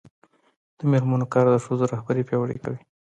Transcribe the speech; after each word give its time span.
د 0.77 0.79
میرمنو 0.91 1.25
کار 1.33 1.45
د 1.53 1.57
ښځو 1.65 1.85
رهبري 1.93 2.23
پیاوړې 2.27 2.57
کوي. 2.63 2.79